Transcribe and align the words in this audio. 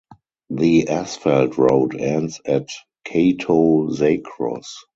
The 0.49 0.89
asphalt 0.89 1.59
road 1.59 1.93
ends 1.95 2.41
at 2.43 2.69
Kato 3.05 3.87
Zakros. 3.89 4.65